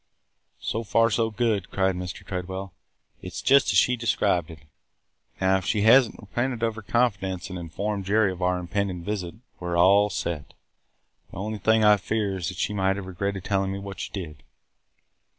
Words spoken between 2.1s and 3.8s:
Tredwell. "It 's just as